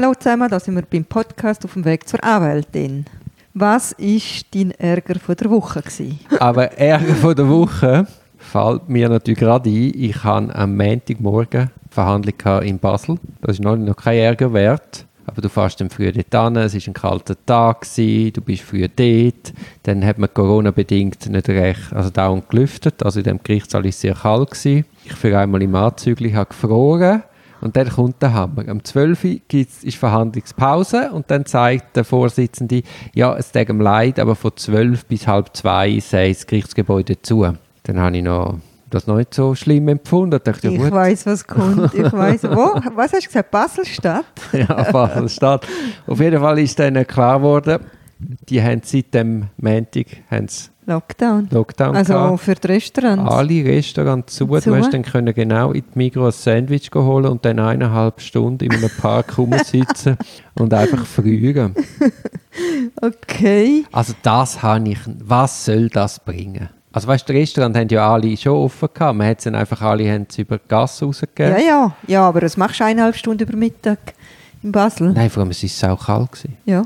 Hallo 0.00 0.14
zusammen, 0.14 0.48
da 0.48 0.60
sind 0.60 0.76
wir 0.76 0.84
beim 0.88 1.04
Podcast 1.04 1.64
auf 1.64 1.72
dem 1.72 1.84
Weg 1.84 2.08
zur 2.08 2.22
Anwältin. 2.22 3.04
Was 3.52 3.98
war 3.98 4.42
dein 4.54 4.70
Ärger 4.70 5.18
von 5.18 5.34
der 5.34 5.50
Woche? 5.50 5.82
Gewesen? 5.82 6.20
Aber 6.38 6.70
Ärger 6.78 7.16
von 7.16 7.34
der 7.34 7.48
Woche 7.48 8.06
fällt 8.36 8.88
mir 8.88 9.08
natürlich 9.08 9.40
gerade 9.40 9.68
ein. 9.68 9.92
Ich 9.96 10.22
hatte 10.22 10.54
am 10.54 10.76
Montagmorgen 10.76 11.72
Verhandlung 11.90 12.62
in 12.62 12.78
Basel. 12.78 13.18
Das 13.40 13.56
ist 13.56 13.60
noch, 13.60 13.76
noch 13.76 13.96
kein 13.96 14.18
Ärger 14.18 14.52
wert. 14.52 15.04
Aber 15.26 15.42
du 15.42 15.48
fährst 15.48 15.80
dann 15.80 15.90
früh 15.90 16.12
dort 16.12 16.14
hin, 16.32 16.56
es 16.62 16.74
war 16.74 16.80
ein 16.86 16.94
kalter 16.94 17.34
Tag, 17.44 17.80
gewesen, 17.80 18.34
du 18.34 18.40
bist 18.40 18.62
früh 18.62 18.86
dort. 18.86 19.52
Dann 19.82 20.06
hat 20.06 20.18
man 20.18 20.32
Corona-bedingt 20.32 21.28
nicht 21.28 21.48
recht, 21.48 21.92
also 21.92 22.10
dauernd 22.10 22.48
gelüftet. 22.48 23.02
Also 23.02 23.18
in 23.18 23.24
dem 23.24 23.40
Gerichtssaal 23.42 23.82
war 23.82 23.88
es 23.88 24.00
sehr 24.00 24.14
kalt. 24.14 24.52
Gewesen. 24.52 24.84
Ich 25.04 25.14
für 25.14 25.36
einmal 25.36 25.60
im 25.60 25.74
Anzügli 25.74 26.30
habe 26.30 26.50
gefroren. 26.50 27.24
Und 27.60 27.76
dann 27.76 27.88
kommt 27.88 28.22
der 28.22 28.32
Hammer. 28.32 28.68
Am 28.68 28.84
12. 28.84 29.24
Uhr 29.24 29.40
ist 29.52 29.96
Verhandlungspause 29.96 31.10
und 31.12 31.30
dann 31.30 31.44
sagt 31.46 31.96
der 31.96 32.04
Vorsitzende, 32.04 32.82
ja, 33.14 33.36
es 33.36 33.52
tut 33.52 33.68
ihm 33.68 33.80
leid, 33.80 34.18
aber 34.18 34.34
von 34.34 34.52
12 34.54 35.06
bis 35.06 35.26
halb 35.26 35.56
zwei 35.56 35.98
sei 36.00 36.28
das 36.28 36.46
Gerichtsgebäude 36.46 37.20
zu. 37.20 37.46
Dann 37.82 37.98
habe 37.98 38.16
ich 38.16 38.22
noch 38.22 38.58
das 38.90 39.06
noch 39.06 39.16
nicht 39.16 39.34
so 39.34 39.54
schlimm 39.54 39.88
empfunden. 39.88 40.40
Dachte, 40.42 40.68
ich 40.68 40.80
ja, 40.80 40.90
weiß, 40.90 41.26
was 41.26 41.46
kommt. 41.46 41.92
Ich 41.94 42.12
weiß, 42.12 42.44
wo? 42.44 42.80
Was 42.94 43.12
hast 43.12 43.24
du 43.24 43.28
gesagt? 43.28 43.50
Baselstadt? 43.50 44.24
ja, 44.52 44.90
Baselstadt. 44.90 45.66
Auf 46.06 46.20
jeden 46.20 46.40
Fall 46.40 46.58
ist 46.58 46.78
dann 46.78 47.06
klar 47.06 47.38
geworden, 47.38 47.80
die 48.48 48.62
haben 48.62 48.80
seit 48.84 49.12
dem 49.14 49.46
Montag 49.58 50.06
Lockdown. 50.88 51.48
Lockdown 51.50 51.96
also 51.96 52.14
gehabt. 52.14 52.40
für 52.40 52.54
die 52.54 52.66
Restaurants? 52.66 53.30
Alle 53.30 53.62
Restaurants 53.62 54.34
zu. 54.34 54.46
zu. 54.46 54.70
Du 54.70 54.74
hast 54.74 54.94
dann 54.94 55.02
können 55.02 55.34
genau 55.34 55.72
in 55.72 55.82
die 55.82 55.98
Migros 55.98 56.46
ein 56.46 56.66
Sandwich 56.66 56.90
holen 56.94 57.26
und 57.26 57.44
dann 57.44 57.58
eineinhalb 57.58 58.22
Stunden 58.22 58.64
in 58.64 58.72
einem 58.72 58.90
Park 58.98 59.36
rumsitzen 59.36 60.16
und 60.54 60.72
einfach 60.72 61.04
frieren. 61.04 61.74
Okay. 63.00 63.84
Also 63.92 64.14
das 64.22 64.62
habe 64.62 64.88
ich, 64.88 64.98
was 65.06 65.64
soll 65.64 65.88
das 65.90 66.18
bringen? 66.18 66.68
Also 66.90 67.06
weißt 67.06 67.28
du, 67.28 67.32
die 67.32 67.38
Restaurants 67.38 67.78
haben 67.78 67.88
ja 67.88 68.12
alle 68.12 68.36
schon 68.36 68.54
offen 68.54 68.88
gehabt. 68.92 69.16
Man 69.16 69.28
hat 69.28 69.46
dann 69.46 69.54
einfach 69.54 69.80
alle 69.80 70.10
haben 70.10 70.26
über 70.36 70.58
die 70.58 70.66
Gasse 70.66 71.04
rausgegeben. 71.04 71.52
Ja, 71.52 71.58
ja, 71.58 71.96
ja, 72.08 72.22
aber 72.22 72.40
das 72.40 72.56
machst 72.56 72.80
du 72.80 72.84
eineinhalb 72.84 73.14
Stunden 73.14 73.44
über 73.44 73.56
Mittag 73.56 73.98
in 74.64 74.72
Basel. 74.72 75.12
Nein, 75.12 75.30
vor 75.30 75.42
allem 75.42 75.50
es 75.50 75.62
ist 75.62 75.84
auch 75.84 76.06
kalt 76.06 76.32
gewesen. 76.32 76.56
Ja. 76.64 76.82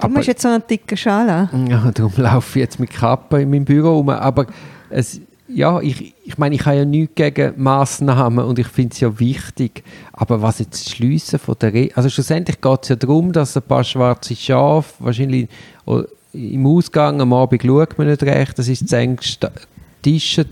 Du 0.00 0.08
musst 0.08 0.28
jetzt 0.28 0.42
so 0.42 0.48
einen 0.48 0.62
dicken 0.68 0.96
Schal 0.96 1.28
an. 1.28 1.66
Ja, 1.70 1.90
darum 1.92 2.12
laufe 2.16 2.58
ich 2.58 2.62
jetzt 2.64 2.80
mit 2.80 2.90
Kappe 2.90 3.42
in 3.42 3.50
meinem 3.50 3.64
Büro 3.64 3.98
rum. 3.98 4.08
Aber 4.10 4.46
es, 4.90 5.20
ja, 5.48 5.80
ich, 5.80 6.14
ich 6.24 6.38
meine, 6.38 6.54
ich 6.54 6.64
habe 6.64 6.76
ja 6.76 6.84
nichts 6.84 7.14
gegen 7.14 7.54
Massnahmen 7.56 8.44
und 8.44 8.58
ich 8.58 8.68
finde 8.68 8.94
es 8.94 9.00
ja 9.00 9.18
wichtig. 9.18 9.84
Aber 10.12 10.42
was 10.42 10.58
jetzt 10.58 10.86
das 10.86 10.92
Schliessen 10.92 11.38
von 11.38 11.56
der... 11.60 11.74
Re 11.74 11.90
also 11.94 12.08
schlussendlich 12.08 12.60
geht 12.60 12.82
es 12.82 12.88
ja 12.88 12.96
darum, 12.96 13.32
dass 13.32 13.56
ein 13.56 13.62
paar 13.62 13.84
schwarze 13.84 14.34
Schafe 14.34 14.92
wahrscheinlich 14.98 15.48
im 16.32 16.66
Ausgang 16.66 17.20
am 17.20 17.32
Abend 17.32 17.62
schaut 17.62 17.98
man 17.98 18.06
nicht 18.08 18.22
recht, 18.22 18.58
das 18.58 18.68
ist 18.68 18.88
zu 18.88 18.96
eng 18.96 19.16
getischt. 19.16 20.46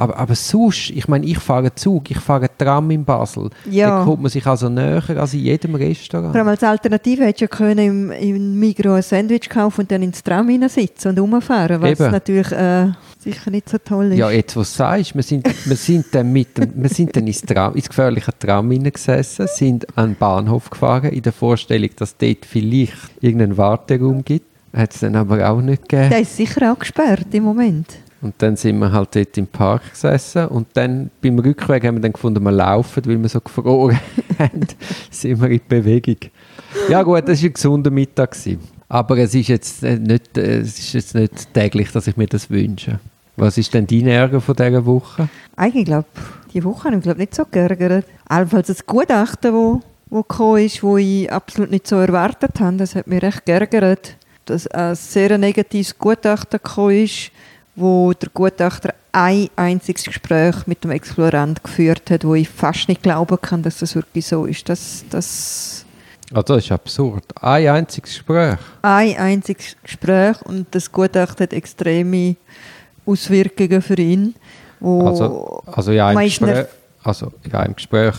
Aber, 0.00 0.16
aber 0.16 0.34
sonst, 0.34 0.88
ich 0.88 1.08
meine, 1.08 1.26
ich 1.26 1.38
fahre 1.38 1.74
Zug, 1.74 2.10
ich 2.10 2.18
fahre 2.18 2.48
Tram 2.56 2.90
in 2.90 3.04
Basel. 3.04 3.50
Ja. 3.70 3.98
Da 3.98 4.04
kommt 4.04 4.22
man 4.22 4.30
sich 4.30 4.46
also 4.46 4.70
näher 4.70 5.02
als 5.14 5.34
in 5.34 5.40
jedem 5.40 5.74
Restaurant. 5.74 6.32
Vor 6.32 6.40
allem 6.40 6.48
als 6.48 6.62
Alternative 6.62 7.24
hättest 7.24 7.42
du 7.42 7.44
ja 7.44 7.48
können 7.48 8.10
im, 8.10 8.10
im 8.10 8.58
Migros 8.58 8.94
ein 8.94 9.02
Sandwich 9.02 9.50
kaufen 9.50 9.82
und 9.82 9.90
dann 9.90 10.02
ins 10.02 10.22
Tram 10.22 10.48
sitzen 10.70 11.08
und 11.08 11.18
rumfahren, 11.18 11.82
was 11.82 12.00
Eben. 12.00 12.12
natürlich 12.12 12.50
äh, 12.50 12.86
sicher 13.18 13.50
nicht 13.50 13.68
so 13.68 13.76
toll 13.76 14.12
ist. 14.12 14.18
Ja, 14.18 14.30
jetzt, 14.30 14.56
was 14.56 14.72
du 14.72 14.78
sagst, 14.78 15.14
wir 15.14 15.22
sind, 15.22 15.46
wir 15.68 15.76
sind 15.76 16.06
dann, 16.12 16.32
mit 16.32 16.56
dem, 16.56 16.82
wir 16.82 16.88
sind 16.88 17.14
dann 17.14 17.26
ins, 17.26 17.42
Tram, 17.42 17.74
ins 17.74 17.90
gefährliche 17.90 18.32
Tram 18.38 18.70
gesessen, 18.70 19.48
sind 19.54 19.86
an 19.98 20.12
den 20.12 20.16
Bahnhof 20.16 20.70
gefahren, 20.70 21.10
in 21.10 21.20
der 21.20 21.34
Vorstellung, 21.34 21.90
dass 21.96 22.16
dort 22.16 22.46
vielleicht 22.46 22.96
irgendeinen 23.20 23.58
Warteraum 23.58 24.24
gibt. 24.24 24.46
Hat 24.72 24.94
es 24.94 25.00
dann 25.00 25.14
aber 25.16 25.46
auch 25.46 25.60
nicht 25.60 25.90
gegeben. 25.90 26.08
Der 26.08 26.20
ist 26.20 26.38
sicher 26.38 26.72
auch 26.72 26.78
gesperrt 26.78 27.26
im 27.32 27.42
Moment. 27.42 27.98
Und 28.22 28.34
dann 28.38 28.56
sind 28.56 28.78
wir 28.78 28.92
halt 28.92 29.16
dort 29.16 29.38
im 29.38 29.46
Park 29.46 29.90
gesessen 29.90 30.46
und 30.48 30.68
dann 30.74 31.10
beim 31.22 31.38
Rückweg 31.38 31.84
haben 31.84 31.96
wir 31.96 32.02
dann 32.02 32.12
gefunden, 32.12 32.42
wir 32.42 32.52
laufen, 32.52 33.02
weil 33.06 33.20
wir 33.20 33.28
so 33.28 33.40
gefroren 33.40 33.98
haben, 34.38 34.66
sind 35.10 35.40
wir 35.40 35.48
in 35.48 35.60
Bewegung. 35.66 36.18
Ja 36.88 37.02
gut, 37.02 37.26
das 37.26 37.42
war 37.42 37.48
ein 37.48 37.52
gesunder 37.54 37.90
Mittag. 37.90 38.32
Gewesen. 38.32 38.60
Aber 38.88 39.16
es 39.18 39.34
ist, 39.34 39.48
jetzt 39.48 39.82
nicht, 39.82 40.36
es 40.36 40.78
ist 40.78 40.92
jetzt 40.92 41.14
nicht 41.14 41.54
täglich, 41.54 41.92
dass 41.92 42.06
ich 42.06 42.16
mir 42.16 42.26
das 42.26 42.50
wünsche. 42.50 43.00
Was 43.36 43.56
ist 43.56 43.72
denn 43.72 43.86
dein 43.86 44.06
Ärger 44.06 44.40
von 44.40 44.54
dieser 44.54 44.84
Woche? 44.84 45.28
Eigentlich 45.56 45.86
glaube 45.86 46.08
die 46.52 46.64
Woche 46.64 46.90
habe 46.90 46.98
ich 46.98 47.16
nicht 47.16 47.34
so 47.34 47.44
geärgert. 47.50 48.04
Allenfalls 48.28 48.66
das 48.66 48.84
Gutachten, 48.84 49.54
wo, 49.54 49.80
wo 50.10 50.22
gekommen 50.22 50.64
ist, 50.64 50.82
wo 50.82 50.96
ich 50.96 51.30
absolut 51.32 51.70
nicht 51.70 51.86
so 51.86 51.96
erwartet 51.96 52.58
habe, 52.60 52.76
das 52.76 52.94
hat 52.94 53.06
mich 53.06 53.22
recht 53.22 53.46
geärgert 53.46 54.16
dass 54.50 54.66
ein 54.66 54.94
sehr 54.94 55.38
negatives 55.38 55.96
Gutachten 55.96 56.60
gekommen 56.62 57.04
ist, 57.04 57.30
wo 57.80 58.12
der 58.12 58.28
Gutachter 58.32 58.94
ein 59.12 59.48
einziges 59.56 60.04
Gespräch 60.04 60.66
mit 60.66 60.84
dem 60.84 60.90
Explorant 60.90 61.62
geführt 61.64 62.10
hat, 62.10 62.24
wo 62.24 62.34
ich 62.34 62.48
fast 62.48 62.88
nicht 62.88 63.02
glauben 63.02 63.38
kann, 63.40 63.62
dass 63.62 63.78
das 63.78 63.94
wirklich 63.94 64.26
so 64.26 64.44
ist. 64.44 64.68
Das, 64.68 65.04
das 65.10 65.84
also 66.32 66.54
das 66.54 66.64
ist 66.64 66.72
absurd. 66.72 67.24
Ein 67.40 67.68
einziges 67.68 68.14
Gespräch? 68.14 68.58
Ein 68.82 69.16
einziges 69.16 69.76
Gespräch 69.82 70.40
und 70.42 70.66
das 70.70 70.92
Gutachten 70.92 71.42
hat 71.44 71.52
extreme 71.52 72.36
Auswirkungen 73.04 73.82
für 73.82 73.98
ihn. 73.98 74.34
Also, 74.80 75.62
also, 75.66 75.92
in 75.92 76.00
einem 76.00 76.20
Gespräch, 76.20 76.66
also 77.02 77.32
in 77.42 77.52
einem 77.52 77.74
Gespräch 77.74 78.14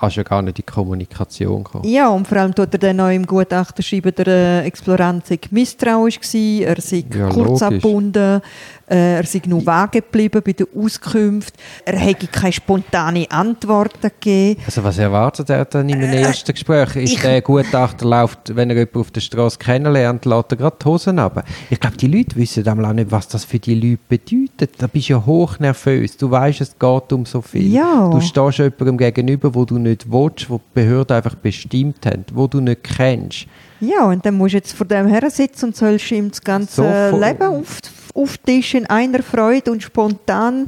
kannst 0.00 0.16
du 0.16 0.20
ja 0.20 0.24
gar 0.24 0.42
nicht 0.42 0.58
in 0.58 0.64
die 0.66 0.72
Kommunikation 0.72 1.64
kommen. 1.64 1.84
Ja, 1.84 2.08
und 2.08 2.26
vor 2.26 2.38
allem 2.38 2.54
tut 2.54 2.72
er 2.72 2.78
dann 2.78 3.00
auch 3.00 3.10
im 3.10 3.26
Gutachten 3.26 3.82
schreiben, 3.82 4.14
der 4.14 4.26
äh, 4.26 4.66
Explorant 4.66 5.26
sei 5.26 5.38
misstrauisch 5.50 6.20
gewesen, 6.20 6.64
er 6.64 6.80
sei 6.80 7.04
ja, 7.12 7.28
kurz 7.28 7.62
abgebunden, 7.62 8.42
äh, 8.88 9.16
er 9.16 9.24
sei 9.24 9.42
nur 9.46 9.64
vage 9.64 10.00
geblieben 10.00 10.42
bei 10.44 10.52
der 10.52 10.66
Auskunft, 10.76 11.54
er 11.84 11.98
hätte 11.98 12.26
keine 12.26 12.52
spontane 12.52 13.30
Antworten 13.30 14.10
gegeben. 14.20 14.60
Also 14.66 14.82
was 14.84 14.98
erwartet 14.98 15.50
er 15.50 15.64
dann 15.64 15.88
in 15.88 15.96
einem 15.96 16.12
äh, 16.12 16.22
ersten 16.22 16.52
Gespräch? 16.52 16.96
Ist 16.96 17.12
ich, 17.14 17.20
der 17.20 17.42
Gutachter 17.42 18.06
läuft, 18.06 18.54
wenn 18.54 18.70
er 18.70 18.76
jemanden 18.76 19.00
auf 19.00 19.10
der 19.10 19.20
Straße 19.20 19.58
kennenlernt, 19.58 20.24
lässt 20.24 20.52
er 20.52 20.56
gerade 20.56 20.76
die 20.80 20.84
Hosen 20.84 21.18
ab? 21.18 21.44
Ich 21.70 21.80
glaube, 21.80 21.96
die 21.96 22.06
Leute 22.06 22.36
wissen 22.36 22.68
auch 22.68 22.92
nicht, 22.92 23.10
was 23.10 23.28
das 23.28 23.44
für 23.44 23.58
die 23.58 23.74
Leute 23.74 23.98
bedeutet. 24.08 24.70
Da 24.78 24.86
bist 24.86 25.08
du 25.08 25.14
ja 25.14 25.26
hochnervös, 25.26 26.16
du 26.16 26.30
weißt, 26.30 26.60
es 26.60 26.78
geht 26.78 27.12
um 27.12 27.26
so 27.26 27.40
viel. 27.42 27.72
Ja. 27.72 28.10
Du 28.10 28.20
stehst 28.20 28.58
jemandem 28.58 28.98
gegenüber, 28.98 29.47
wo 29.54 29.64
du 29.64 29.78
nicht 29.78 30.10
willst, 30.10 30.48
wo 30.50 30.58
die 30.58 30.80
Behörden 30.80 31.16
einfach 31.16 31.34
bestimmt 31.34 32.04
haben, 32.06 32.24
wo 32.32 32.46
du 32.46 32.60
nicht 32.60 32.84
kennst. 32.84 33.46
Ja, 33.80 34.06
und 34.06 34.24
dann 34.26 34.34
musst 34.34 34.54
du 34.54 34.58
jetzt 34.58 34.72
vor 34.72 34.86
dem 34.86 35.06
her 35.06 35.30
sitzen 35.30 35.66
und 35.66 35.76
sollst 35.76 36.10
ihm 36.10 36.30
das 36.30 36.42
ganze 36.42 37.10
so 37.10 37.18
Leben 37.18 37.42
auf, 37.42 37.78
auftischen 38.14 38.80
in 38.80 38.86
einer 38.86 39.22
Freude 39.22 39.70
und 39.70 39.82
spontan. 39.82 40.66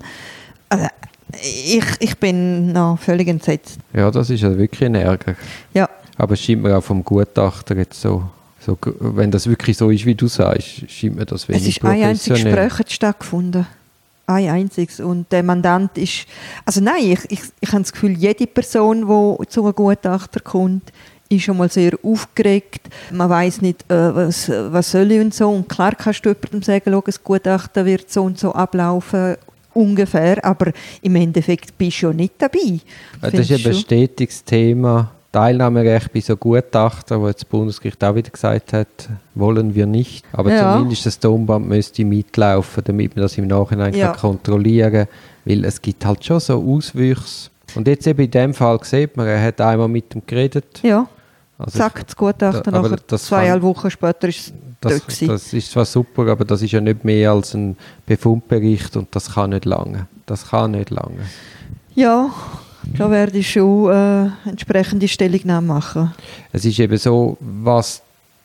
Also, 0.69 0.87
ich, 1.33 1.85
ich 1.99 2.19
bin 2.19 2.73
noch 2.73 2.99
völlig 2.99 3.29
entsetzt. 3.29 3.79
Ja, 3.93 4.11
das 4.11 4.31
ist 4.31 4.43
ja 4.43 4.57
wirklich 4.57 4.85
ein 4.85 4.95
Ärger. 4.95 5.35
Ja. 5.75 5.89
Aber 6.17 6.35
es 6.35 6.41
scheint 6.41 6.63
mir 6.63 6.77
auch 6.77 6.85
vom 6.85 7.05
Gutachter 7.05 7.77
jetzt 7.77 8.01
so, 8.01 8.25
so, 8.61 8.77
wenn 9.01 9.31
das 9.31 9.47
wirklich 9.47 9.77
so 9.77 9.91
ist, 9.91 10.05
wie 10.07 10.15
du 10.15 10.29
sagst, 10.29 10.91
scheint 10.91 11.17
mir 11.17 11.27
das 11.27 11.49
wenig 11.49 11.63
Es 11.63 11.69
ist 11.69 11.85
ein 11.85 12.03
einziges 12.03 12.45
Gespräch 12.45 12.73
stattgefunden. 12.89 13.67
Ein 14.31 14.49
einziges. 14.49 15.01
Und 15.01 15.31
der 15.33 15.43
Mandant 15.43 15.99
ist, 15.99 16.27
also 16.65 16.81
nein, 16.81 17.03
ich, 17.03 17.31
ich, 17.31 17.41
ich 17.61 17.73
habe 17.73 17.83
das 17.83 17.93
Gefühl, 17.93 18.13
jede 18.13 18.47
Person, 18.47 19.01
die 19.01 19.47
zu 19.49 19.65
einem 19.65 19.75
Gutachter 19.75 20.41
kommt, 20.41 20.93
ist 21.29 21.45
schon 21.45 21.57
mal 21.57 21.71
sehr 21.71 21.93
aufgeregt. 22.03 22.89
Man 23.11 23.29
weiß 23.29 23.63
nicht, 23.63 23.91
äh, 23.91 24.15
was, 24.15 24.49
was 24.49 24.91
soll 24.91 25.11
ich 25.13 25.21
und 25.21 25.35
so. 25.35 25.49
Und 25.49 25.69
klar 25.69 25.95
kannst 25.95 26.25
du 26.25 26.31
jemandem 26.31 26.63
sagen, 26.63 26.91
schau, 26.91 27.01
das 27.01 27.25
Gutachten 27.25 27.87
wird 27.87 28.11
so 28.11 28.23
und 28.23 28.39
so 28.39 28.53
ablaufen, 28.53 29.37
ungefähr, 29.75 30.45
aber 30.45 30.73
im 31.03 31.17
Endeffekt 31.17 31.77
bist 31.79 32.03
du 32.03 32.07
ja 32.07 32.13
nicht 32.13 32.35
dabei. 32.39 32.81
Das 33.21 33.35
ist 33.35 33.67
ein 33.67 33.75
stetiges 33.75 34.45
Thema. 34.45 35.13
Teilnahmerecht 35.33 36.13
bei 36.13 36.21
so 36.21 36.37
Gutachtern, 36.37 37.21
wo 37.21 37.29
jetzt 37.29 37.43
das 37.43 37.49
Bundesgericht 37.49 38.03
auch 38.03 38.15
wieder 38.15 38.31
gesagt 38.31 38.73
hat, 38.73 38.89
wollen 39.35 39.75
wir 39.75 39.87
nicht. 39.87 40.25
Aber 40.33 40.53
ja. 40.53 40.75
zumindest 40.75 41.07
das 41.07 41.19
Tonband 41.19 41.69
müsste 41.69 42.05
mitlaufen, 42.05 42.83
damit 42.85 43.15
man 43.15 43.23
das 43.23 43.39
im 43.39 43.47
Nachhinein 43.47 43.95
ja. 43.95 44.09
kann 44.09 44.21
kontrollieren 44.21 44.93
kann. 44.93 45.09
Weil 45.45 45.65
es 45.65 45.81
gibt 45.81 46.05
halt 46.05 46.25
schon 46.25 46.41
so 46.41 46.63
Auswüchse. 46.63 47.51
Und 47.77 47.87
jetzt 47.87 48.07
eben 48.07 48.23
in 48.23 48.31
dem 48.31 48.55
Fall 48.55 48.81
sieht 48.83 49.17
man, 49.17 49.29
er 49.29 49.41
hat 49.43 49.61
einmal 49.61 49.89
mit 49.89 50.15
ihm 50.15 50.23
geredet. 50.27 50.81
Ja. 50.83 51.07
Also 51.59 51.79
Zack, 51.79 52.05
das 52.07 52.17
Gutachten 52.17 52.73
da, 52.73 52.83
nachher 52.83 53.07
zweieinhalb 53.07 53.63
Wochen 53.63 53.91
später 53.91 54.29
ist 54.29 54.49
es 54.49 54.53
das, 54.81 55.19
das 55.19 55.53
ist 55.53 55.71
zwar 55.71 55.85
super, 55.85 56.27
aber 56.29 56.45
das 56.47 56.63
ist 56.63 56.73
ja 56.73 56.81
nicht 56.81 57.05
mehr 57.05 57.33
als 57.33 57.55
ein 57.55 57.77
Befundbericht 58.07 58.97
und 58.97 59.15
das 59.15 59.35
kann 59.35 59.51
nicht 59.51 59.67
lange. 59.67 60.07
Das 60.25 60.49
kann 60.49 60.71
nicht 60.71 60.89
lange. 60.89 61.21
Ja, 61.95 62.31
da 62.97 63.11
werde 63.11 63.39
ich 63.39 63.51
schon 63.51 63.91
äh, 63.91 64.49
entsprechende 64.49 65.09
Stellungnahme 65.09 65.67
machen. 65.67 66.15
Es 66.53 66.65
ist 66.65 66.79
eben 66.79 66.97
so, 66.97 67.37
was, 67.41 68.03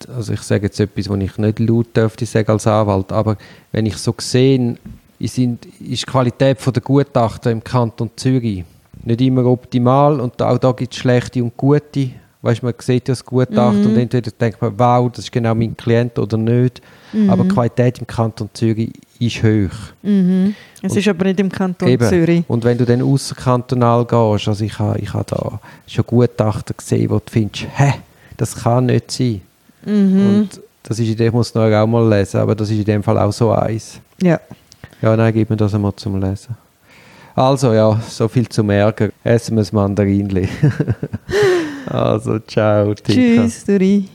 also 0.07 0.33
ich 0.33 0.41
sage 0.41 0.67
jetzt 0.67 0.79
etwas, 0.79 1.09
was 1.09 1.19
ich 1.19 1.37
nicht 1.37 1.59
laut 1.59 1.95
dürfte 1.95 2.25
sagen 2.25 2.51
als 2.51 2.67
Anwalt, 2.67 3.11
aber 3.11 3.37
wenn 3.71 3.85
ich 3.85 3.97
so 3.97 4.13
sehe, 4.17 4.77
ist 5.19 5.37
die 5.37 5.57
Qualität 6.05 6.57
der 6.65 6.81
Gutachten 6.81 7.51
im 7.51 7.63
Kanton 7.63 8.09
Zürich 8.15 8.63
nicht 9.03 9.21
immer 9.21 9.45
optimal 9.45 10.19
und 10.19 10.41
auch 10.41 10.57
da 10.57 10.71
gibt 10.71 10.93
es 10.93 10.99
schlechte 10.99 11.43
und 11.43 11.55
gute 11.55 12.09
Weißt, 12.45 12.61
man 12.61 12.73
sieht 12.79 13.07
ja 13.07 13.13
das 13.13 13.25
Gutachten 13.25 13.81
Mhm. 13.81 13.87
und 13.87 13.97
entweder 13.97 14.29
denkt 14.31 14.61
man, 14.61 14.73
wow, 14.77 15.09
das 15.11 15.25
ist 15.25 15.31
genau 15.31 15.55
mein 15.55 15.75
Klient 15.75 16.19
oder 16.19 16.37
nicht. 16.37 16.79
Mhm. 17.11 17.29
Aber 17.29 17.43
die 17.43 17.49
Qualität 17.49 17.97
im 17.99 18.05
Kanton 18.07 18.49
Zürich 18.53 18.91
ist 19.19 19.41
hoch. 19.41 19.93
Mhm. 20.03 20.53
Es 20.81 20.91
Und- 20.91 20.97
ist 20.99 21.07
aber 21.07 21.25
nicht 21.25 21.39
im 21.39 21.49
Kanton 21.51 21.87
Eben. 21.87 22.07
Zürich. 22.07 22.43
Und 22.47 22.63
wenn 22.63 22.77
du 22.77 22.85
dann 22.85 23.01
außerkantonal 23.01 24.05
gehst, 24.05 24.47
also 24.47 24.63
ich 24.63 24.77
habe 24.77 24.99
ich 24.99 25.11
ha 25.13 25.23
da 25.25 25.59
schon 25.87 26.05
Gutachten 26.05 26.75
gesehen, 26.77 27.09
wo 27.09 27.15
du 27.15 27.23
findest, 27.31 27.65
hä, 27.75 27.93
das 28.37 28.55
kann 28.55 28.85
nicht 28.85 29.09
sein. 29.11 29.41
Mhm. 29.85 30.27
Und 30.27 30.61
das 30.83 30.99
ist 30.99 31.17
dem, 31.19 31.33
muss 31.33 31.53
noch 31.55 31.63
auch 31.63 31.87
mal 31.87 32.07
lesen, 32.09 32.37
aber 32.39 32.53
das 32.53 32.69
ist 32.69 32.77
in 32.77 32.85
dem 32.85 33.01
Fall 33.01 33.17
auch 33.17 33.33
so 33.33 33.51
eins. 33.51 33.99
Ja. 34.21 34.39
Ja, 35.01 35.15
nein, 35.17 35.33
gib 35.33 35.49
mir 35.49 35.57
das 35.57 35.73
einmal 35.73 35.95
zum 35.95 36.21
Lesen. 36.21 36.55
Also 37.35 37.73
ja, 37.73 37.99
so 38.07 38.27
viel 38.27 38.47
zum 38.47 38.69
Ärger. 38.69 39.09
Essen 39.23 39.55
wir 39.57 39.61
das 39.61 39.73
Mandarinli. 39.73 40.47
also, 41.87 42.39
ciao, 42.39 42.93
Tika. 42.93 43.13
Tschüss, 43.13 43.65
Duri. 43.65 44.09